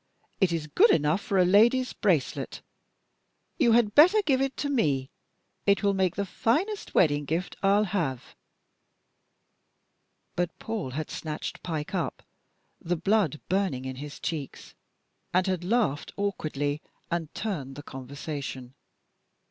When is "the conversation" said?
17.75-18.73